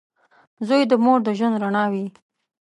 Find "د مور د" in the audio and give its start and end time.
0.91-1.29